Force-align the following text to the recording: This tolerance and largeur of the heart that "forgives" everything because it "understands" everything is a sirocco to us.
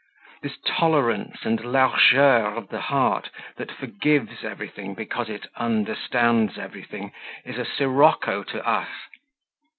This 0.41 0.57
tolerance 0.65 1.37
and 1.45 1.59
largeur 1.63 2.55
of 2.57 2.69
the 2.69 2.81
heart 2.81 3.29
that 3.57 3.71
"forgives" 3.71 4.43
everything 4.43 4.95
because 4.95 5.29
it 5.29 5.45
"understands" 5.57 6.57
everything 6.57 7.11
is 7.45 7.59
a 7.59 7.65
sirocco 7.65 8.41
to 8.45 8.67
us. 8.67 8.89